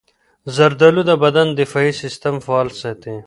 زردالو 0.55 1.01
د 1.09 1.11
بدن 1.23 1.47
دفاعي 1.61 1.91
سستم 2.01 2.35
فعال 2.45 2.69
ساتي. 2.81 3.15